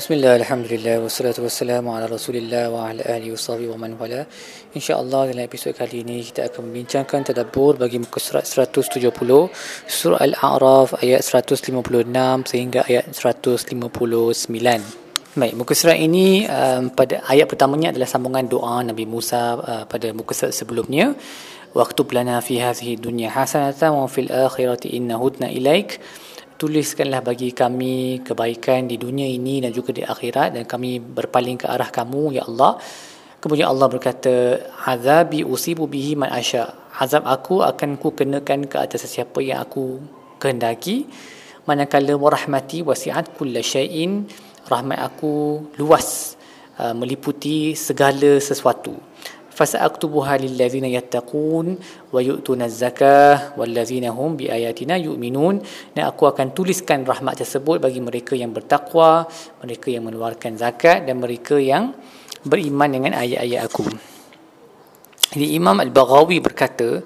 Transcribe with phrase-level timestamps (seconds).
[0.00, 3.36] Bismillah, Alhamdulillah, wassalatu wassalamu ala rasulillah wa ala alihi
[3.68, 4.24] wa man wala.
[4.72, 9.12] InsyaAllah dalam episod kali ini kita akan membincangkan tadabur bagi muka surat 170
[9.84, 11.84] Surah Al-A'raf ayat 156
[12.48, 13.76] sehingga ayat 159
[15.36, 20.16] Baik, muka surat ini um, pada ayat pertamanya adalah sambungan doa Nabi Musa uh, pada
[20.16, 21.12] muka surat sebelumnya.
[21.76, 26.00] Waktu lana fi hadhihi dunya hasanatan wa fil akhirati inna hudna ilaik
[26.60, 31.64] tuliskanlah bagi kami kebaikan di dunia ini dan juga di akhirat dan kami berpaling ke
[31.64, 32.76] arah kamu ya Allah.
[33.40, 36.68] Kemudian Allah berkata azabi usibu bihi man asya
[37.00, 40.04] azab aku akan ku kenakan ke atas sesiapa yang aku
[40.36, 41.08] kehendaki.
[41.64, 44.28] Manakala warahmati wasi'at kulla syai'in
[44.68, 46.36] rahmat aku luas
[46.76, 49.09] uh, meliputi segala sesuatu
[49.59, 51.67] فسأكتبها للذين يتقون
[52.13, 55.55] ويؤتون الزكاة والذين هم بآياتنا يؤمنون
[55.95, 59.23] dan aku akan tuliskan rahmat tersebut bagi mereka yang bertakwa
[59.63, 61.95] mereka yang mengeluarkan zakat dan mereka yang
[62.43, 63.87] beriman dengan ayat-ayat aku
[65.31, 66.99] jadi Imam Al-Baghawi berkata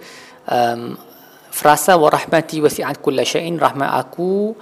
[0.50, 0.97] um,
[1.53, 4.58] frasa wa rahmati wasi'at kulla syai'in rahmat aku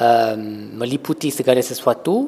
[0.00, 0.40] um,
[0.80, 2.24] meliputi segala sesuatu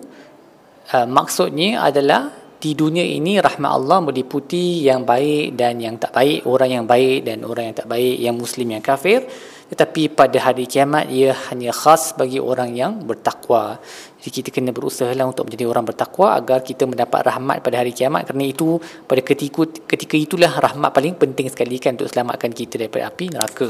[0.93, 6.48] uh, maksudnya adalah di dunia ini rahmat Allah meliputi yang baik dan yang tak baik,
[6.48, 9.28] orang yang baik dan orang yang tak baik, yang muslim yang kafir.
[9.66, 13.82] Tetapi pada hari kiamat ia hanya khas bagi orang yang bertakwa.
[14.22, 17.90] Jadi kita kena berusaha lah untuk menjadi orang bertakwa agar kita mendapat rahmat pada hari
[17.90, 18.78] kiamat kerana itu
[19.10, 23.70] pada ketika ketika itulah rahmat paling penting sekali kan untuk selamatkan kita daripada api neraka.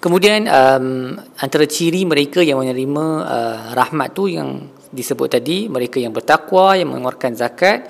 [0.00, 6.10] Kemudian um, antara ciri mereka yang menerima uh, rahmat tu yang disebut tadi mereka yang
[6.10, 7.86] bertakwa yang mengeluarkan zakat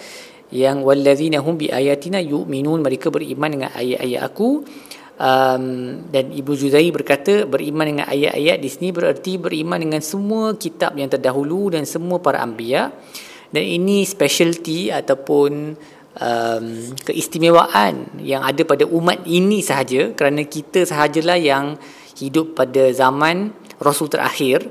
[0.51, 4.67] yang wallazina hum bi ayatina yu'minun mereka beriman dengan ayat-ayat aku.
[5.21, 5.65] Um,
[6.09, 11.13] dan Ibu Juzai berkata beriman dengan ayat-ayat di sini bererti beriman dengan semua kitab yang
[11.13, 12.89] terdahulu dan semua para anbiya.
[13.53, 15.77] Dan ini specialty ataupun
[16.19, 16.67] um,
[17.05, 20.17] keistimewaan yang ada pada umat ini sahaja.
[20.17, 21.77] Kerana kita sahajalah yang
[22.17, 24.67] hidup pada zaman Rasul terakhir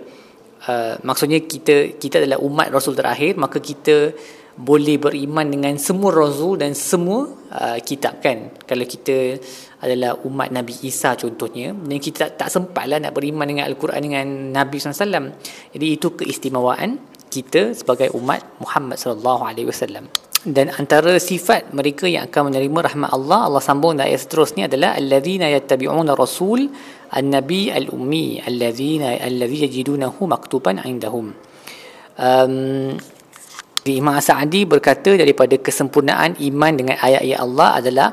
[0.60, 4.12] Uh, maksudnya kita kita adalah umat rasul terakhir maka kita
[4.60, 8.52] boleh beriman dengan semua rasul dan semua uh, kitab kan?
[8.68, 9.40] Kalau kita
[9.80, 14.28] adalah umat Nabi Isa contohnya dan kita tak, tak sempatlah nak beriman dengan al-Quran dengan
[14.52, 15.32] Nabi SAW
[15.72, 17.00] jadi itu keistimewaan
[17.32, 20.12] kita sebagai umat Muhammad sallallahu alaihi wasallam.
[20.40, 24.96] Dan antara sifat mereka yang akan menerima rahmat Allah Allah sambung dalam ayat seterusnya adalah
[24.96, 26.72] alladzina yattabi'una rasul
[27.14, 31.34] an-nabi al-ummi alladzina alladzi yajidunahu maktuban 'indahum
[32.18, 32.94] um,
[33.90, 38.10] Imam Sa'adi berkata daripada kesempurnaan iman dengan ayat-ayat Allah adalah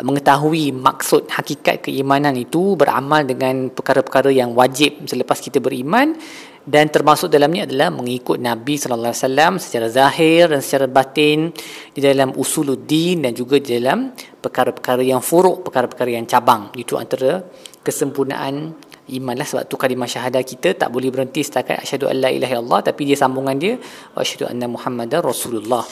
[0.00, 6.16] mengetahui maksud hakikat keimanan itu beramal dengan perkara-perkara yang wajib selepas kita beriman
[6.62, 11.50] dan termasuk dalamnya adalah mengikut Nabi sallallahu alaihi wasallam secara zahir dan secara batin
[11.90, 16.70] di dalam usuluddin dan juga di dalam perkara-perkara yang furuk, perkara-perkara yang cabang.
[16.78, 17.42] Itu antara
[17.82, 18.74] kesempurnaan
[19.12, 22.80] iman lah sebab tu kalimah syahadah kita tak boleh berhenti setakat asyhadu alla ilaha illallah
[22.86, 23.74] tapi dia sambungan dia
[24.14, 25.84] asyhadu anna muhammadar rasulullah.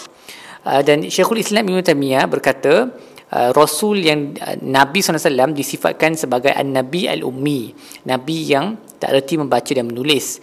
[0.60, 2.92] Uh, dan Syekhul Islam Ibn Taymiyah berkata
[3.32, 7.72] uh, Rasul yang uh, Nabi SAW disifatkan sebagai An-Nabi Al-Ummi
[8.04, 10.36] Nabi yang tak erti membaca dan menulis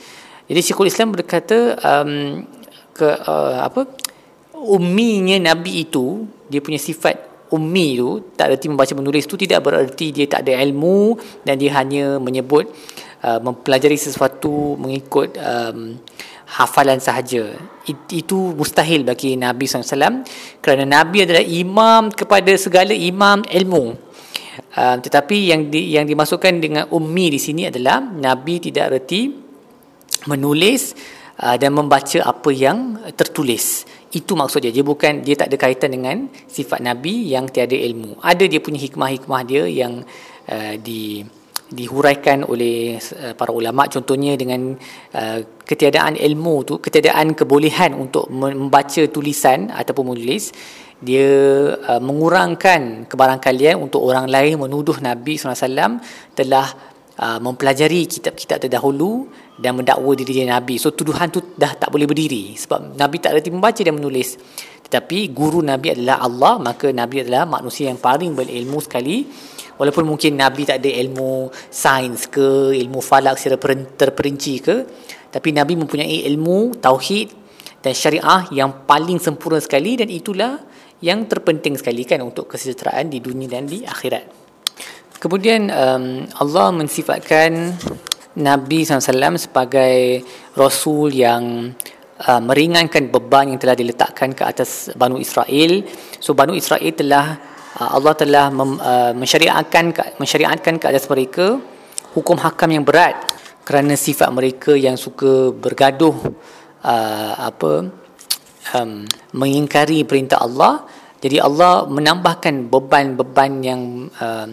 [0.50, 2.42] jadi Syekhul Islam berkata um,
[2.98, 3.86] ke uh, apa
[4.58, 10.12] umminya Nabi itu dia punya sifat ummi tu tak erti membaca menulis tu tidak bererti
[10.12, 11.16] dia tak ada ilmu
[11.48, 12.68] dan dia hanya menyebut
[13.24, 15.96] uh, mempelajari sesuatu mengikut um,
[16.48, 17.56] hafalan sahaja.
[18.12, 20.24] Itu mustahil bagi Nabi SAW
[20.64, 24.08] kerana Nabi adalah imam kepada segala imam ilmu.
[24.74, 29.30] Uh, tetapi yang di, yang dimasukkan dengan ummi di sini adalah Nabi tidak reti
[30.26, 30.98] menulis
[31.42, 33.86] uh, dan membaca apa yang tertulis.
[34.14, 34.72] Itu maksud dia.
[34.74, 38.20] Dia bukan dia tak ada kaitan dengan sifat Nabi yang tiada ilmu.
[38.24, 40.02] Ada dia punya hikmah-hikmah dia yang
[40.50, 41.22] uh, di
[41.68, 43.92] dihuraikan oleh uh, para ulama.
[43.92, 44.76] Contohnya dengan
[45.14, 50.56] uh, ketiadaan ilmu tu ketiadaan kebolehan untuk membaca tulisan ataupun menulis
[50.98, 51.30] dia
[51.78, 56.02] uh, mengurangkan kebarangkalian untuk orang lain menuduh Nabi SAW
[56.34, 59.28] telah uh, mempelajari kitab-kitab terdahulu
[59.58, 60.78] dan mendakwa diri dia Nabi.
[60.78, 64.38] So tuduhan tu dah tak boleh berdiri sebab Nabi tak reti membaca dan menulis.
[64.88, 69.28] Tetapi guru Nabi adalah Allah maka Nabi adalah manusia yang paling berilmu sekali.
[69.78, 74.76] Walaupun mungkin Nabi tak ada ilmu sains ke ilmu falak secara terperinci ke
[75.30, 77.30] tapi Nabi mempunyai ilmu tauhid
[77.86, 80.58] dan syariah yang paling sempurna sekali dan itulah
[80.98, 84.47] yang terpenting sekali kan untuk kesejahteraan di dunia dan di akhirat
[85.20, 87.74] kemudian um, Allah mensifatkan
[88.38, 90.22] Nabi SAW sebagai
[90.54, 91.74] Rasul yang
[92.22, 95.82] uh, meringankan beban yang telah diletakkan ke atas Banu Israel.
[96.22, 97.38] So Banu Israel telah
[97.82, 101.58] uh, Allah telah mem, uh, mensyariatkan mensyariatkan ke atas mereka
[102.14, 103.18] hukum hakam yang berat
[103.66, 106.16] kerana sifat mereka yang suka bergaduh
[106.86, 107.90] uh, apa
[108.78, 109.04] um,
[109.34, 110.86] mengingkari perintah Allah.
[111.18, 114.46] Jadi Allah menambahkan beban-beban yang uh,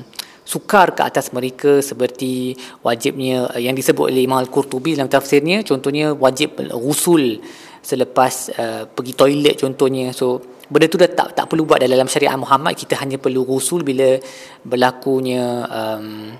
[0.54, 2.54] sukar ke atas mereka seperti
[2.86, 5.66] wajibnya yang disebut oleh Imam Al-Qurtubi dalam tafsirnya.
[5.66, 7.42] Contohnya wajib usul
[7.82, 10.14] selepas uh, pergi toilet contohnya.
[10.14, 10.38] So
[10.70, 12.78] benda tu dah tak tak perlu buat dalam syariat Muhammad.
[12.78, 14.14] Kita hanya perlu usul bila
[14.62, 16.32] berlakunya um,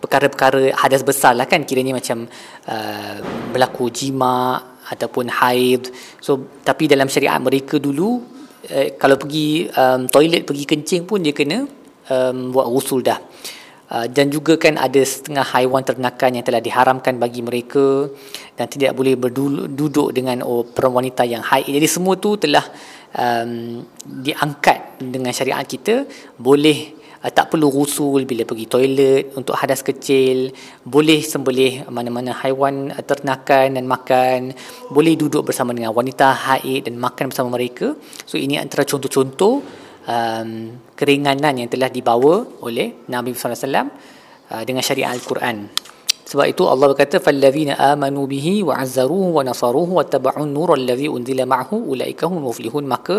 [0.00, 1.68] perkara-perkara hadas besar lah kan.
[1.68, 2.24] Kiranya macam
[2.66, 3.16] uh,
[3.52, 5.92] berlaku jima ataupun haid.
[6.24, 8.24] So tapi dalam syariat mereka dulu
[8.72, 11.77] uh, kalau pergi um, toilet pergi kencing pun dia kena
[12.10, 13.20] um, buat usul dah
[13.88, 18.04] Uh, dan juga kan ada setengah haiwan ternakan yang telah diharamkan bagi mereka
[18.52, 21.72] dan tidak boleh berduduk dengan oh, perempuan wanita yang haid.
[21.72, 22.68] Jadi semua tu telah
[23.16, 26.04] um, diangkat dengan syariat kita
[26.36, 30.52] boleh uh, tak perlu rusul bila pergi toilet untuk hadas kecil,
[30.84, 34.52] boleh sembelih mana-mana haiwan uh, ternakan dan makan,
[34.92, 37.96] boleh duduk bersama dengan wanita haid dan makan bersama mereka.
[38.28, 40.50] So ini antara contoh-contoh um,
[40.96, 43.92] keringanan yang telah dibawa oleh Nabi wasallam
[44.50, 45.68] uh, dengan syariat Al-Quran.
[46.28, 51.08] Sebab itu Allah berkata fallazina amanu bihi wa azzaruhu wa nasaruhu wa tabu'un nur allazi
[51.16, 53.16] unzila ma'hu ulaika hum muflihun maka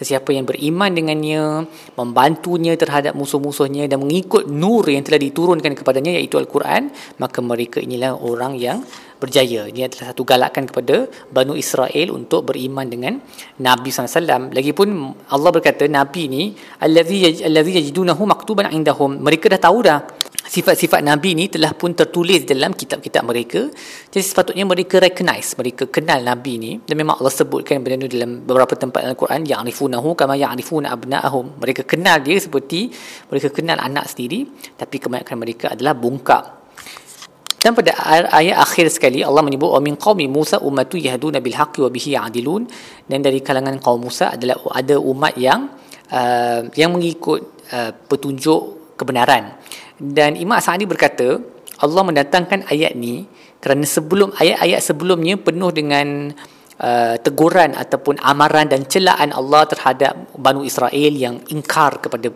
[0.00, 1.64] sesiapa yang beriman dengannya
[1.96, 6.92] membantunya terhadap musuh-musuhnya dan mengikut nur yang telah diturunkan kepadanya iaitu Al-Quran
[7.22, 8.84] maka mereka inilah orang yang
[9.20, 9.68] berjaya.
[9.68, 13.20] Ini adalah satu galakan kepada Banu Israel untuk beriman dengan
[13.60, 14.48] Nabi SAW.
[14.56, 14.88] Lagipun
[15.28, 16.42] Allah berkata Nabi ni
[16.80, 19.20] allazi yajidunahu maktuban indahum.
[19.20, 20.00] Mereka dah tahu dah
[20.50, 23.70] sifat-sifat Nabi ni telah pun tertulis dalam kitab-kitab mereka.
[24.10, 28.42] Jadi sepatutnya mereka recognize, mereka kenal Nabi ni dan memang Allah sebutkan benda ni dalam
[28.42, 31.62] beberapa tempat dalam Al-Quran ya'rifunahu kama ya'rifuna abna'ahum.
[31.62, 32.90] Mereka kenal dia seperti
[33.30, 34.42] mereka kenal anak sendiri
[34.74, 36.60] tapi kebanyakan mereka adalah bungkak
[37.60, 37.92] dan pada
[38.32, 42.16] ayat akhir sekali Allah menyebut wa min qaumi Musa ummatu yahduna bil haqqi wa bihi
[42.16, 42.64] ya'dilun
[43.04, 45.68] dan dari kalangan kaum Musa adalah ada umat yang
[46.08, 49.60] uh, yang mengikut uh, petunjuk kebenaran.
[50.00, 51.36] Dan Imam Sa'di berkata
[51.84, 53.28] Allah mendatangkan ayat ni
[53.60, 56.32] kerana sebelum ayat-ayat sebelumnya penuh dengan
[56.80, 62.32] uh, teguran ataupun amaran dan celaan Allah terhadap Banu Israel yang ingkar kepada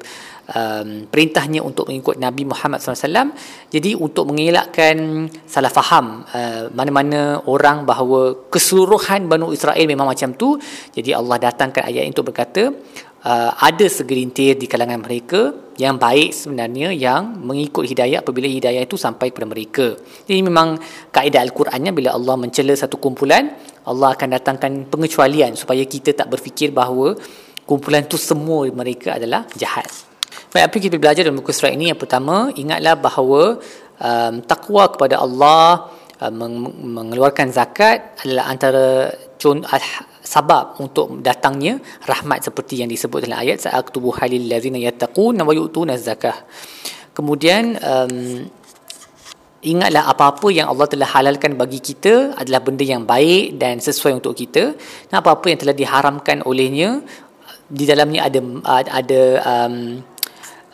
[0.52, 3.32] um, perintahnya untuk mengikut Nabi Muhammad SAW.
[3.72, 10.60] Jadi untuk mengelakkan salah faham uh, mana-mana orang bahawa keseluruhan Banu Israel memang macam tu,
[10.92, 12.68] jadi Allah datangkan ayat itu berkata,
[13.24, 18.94] uh, ada segelintir di kalangan mereka yang baik sebenarnya yang mengikut hidayah apabila hidayah itu
[18.94, 19.86] sampai kepada mereka.
[20.28, 20.78] Jadi memang
[21.10, 23.50] kaedah Al-Qurannya bila Allah mencela satu kumpulan,
[23.88, 27.18] Allah akan datangkan pengecualian supaya kita tak berfikir bahawa
[27.66, 29.90] kumpulan itu semua mereka adalah jahat.
[30.54, 31.90] Baik, apa kita belajar dalam buku surat ini?
[31.90, 33.58] Yang pertama, ingatlah bahawa
[33.98, 35.90] um, takwa kepada Allah
[36.22, 36.32] uh,
[36.94, 39.10] mengeluarkan zakat adalah antara
[39.42, 39.66] con-
[40.24, 41.78] sabab untuk datangnya
[42.08, 46.48] rahmat seperti yang disebut dalam ayat sa'aktubu halil ladzina yattaqun wa yu'tuna zakah.
[47.12, 48.48] Kemudian um,
[49.62, 54.34] ingatlah apa-apa yang Allah telah halalkan bagi kita adalah benda yang baik dan sesuai untuk
[54.34, 54.72] kita.
[55.12, 57.04] Dan apa-apa yang telah diharamkan olehnya
[57.68, 58.40] di dalamnya ada
[58.92, 60.00] ada um,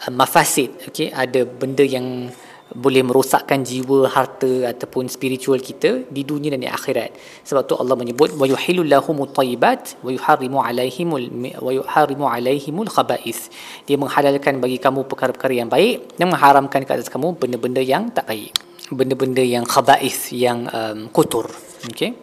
[0.08, 2.32] mafasid okey ada benda yang
[2.74, 7.10] boleh merosakkan jiwa harta ataupun spiritual kita di dunia dan di akhirat.
[7.42, 11.26] Sebab tu Allah menyebut wa yuhillu lahumut tayyibat wa yuharrimu alaihimul
[11.58, 13.50] wa yuharrimu alaihimul khaba'is.
[13.90, 18.30] Dia menghalalkan bagi kamu perkara-perkara yang baik dan mengharamkan ke atas kamu benda-benda yang tak
[18.30, 18.54] baik.
[18.90, 21.50] Benda-benda yang khaba'is yang um, kotor.
[21.90, 22.14] Okey?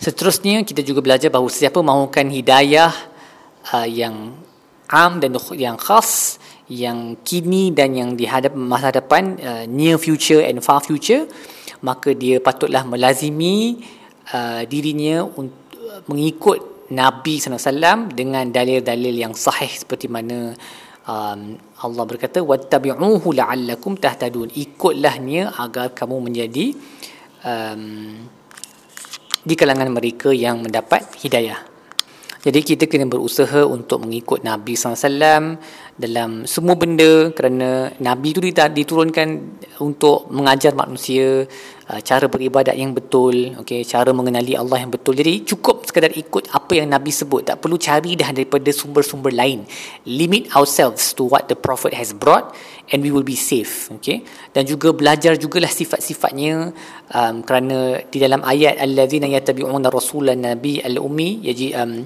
[0.00, 2.92] Seterusnya kita juga belajar bahawa siapa mahukan hidayah
[3.76, 4.32] uh, yang
[4.88, 6.40] am dan yang khas
[6.70, 11.26] yang kini dan yang dihadap masa depan uh, near future and far future
[11.82, 13.82] maka dia patutlah melazimi
[14.30, 15.58] uh, dirinya untuk
[16.06, 20.50] mengikut Nabi SAW dengan dalil-dalil yang sahih seperti mana
[21.06, 21.54] um,
[21.86, 24.50] Allah berkata wattabi'uhu la'allakum tahtadun.
[25.22, 26.74] Nia agar kamu menjadi
[27.46, 28.26] um,
[29.40, 31.69] di kalangan mereka yang mendapat hidayah
[32.40, 35.60] jadi kita kena berusaha untuk mengikut Nabi SAW
[36.00, 39.28] dalam semua benda kerana Nabi itu diturunkan
[39.84, 41.44] untuk mengajar manusia
[41.84, 45.12] uh, cara beribadat yang betul, okay, cara mengenali Allah yang betul.
[45.20, 47.44] Jadi cukup sekadar ikut apa yang Nabi sebut.
[47.44, 49.68] Tak perlu cari dah daripada sumber-sumber lain.
[50.08, 52.56] Limit ourselves to what the Prophet has brought
[52.90, 53.88] and we will be safe.
[53.98, 54.26] Okay?
[54.50, 56.74] Dan juga belajar jugalah sifat-sifatnya
[57.14, 62.04] um, kerana di dalam ayat allazina yattabi'una rasulan nabi al-ummi yaji um,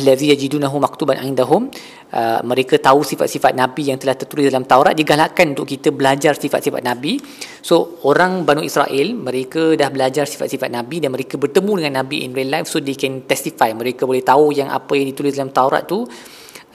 [0.00, 1.68] allazi yajidunahu maktuban indahum
[2.14, 6.80] uh, mereka tahu sifat-sifat nabi yang telah tertulis dalam Taurat digalakkan untuk kita belajar sifat-sifat
[6.80, 7.20] nabi
[7.60, 12.32] so orang Banu Israel mereka dah belajar sifat-sifat nabi dan mereka bertemu dengan nabi in
[12.32, 15.84] real life so they can testify mereka boleh tahu yang apa yang ditulis dalam Taurat
[15.84, 16.08] tu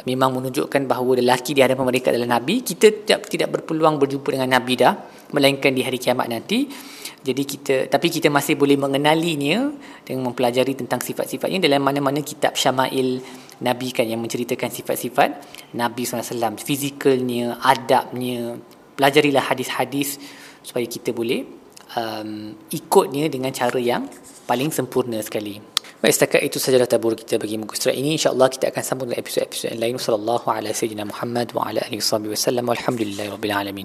[0.04, 2.60] memang menunjukkan bahawa lelaki di hadapan mereka adalah nabi.
[2.60, 4.94] Kita tidak tidak berpeluang berjumpa dengan nabi dah
[5.32, 6.68] melainkan di hari kiamat nanti.
[7.26, 9.72] Jadi kita tapi kita masih boleh mengenalinya
[10.04, 13.24] dengan mempelajari tentang sifat-sifatnya dalam mana-mana kitab Syama'il
[13.64, 15.30] Nabi kan yang menceritakan sifat-sifat
[15.74, 18.60] Nabi SAW fizikalnya, adabnya.
[18.96, 20.20] Pelajarilah hadis-hadis
[20.64, 21.44] supaya kita boleh
[22.00, 24.08] um, ikutnya dengan cara yang
[24.48, 25.75] paling sempurna sekali
[26.06, 28.14] Baik, setakat itu sajalah tabur kita bagi muka surat ini.
[28.14, 29.94] InsyaAllah kita akan sambung dengan episod-episod yang lain.
[29.98, 31.10] Wassalamualaikum warahmatullahi wabarakatuh.
[31.10, 32.66] Muhammad wa ala alihi wa sallam.
[32.70, 33.84] Walhamdulillahi rabbil alamin.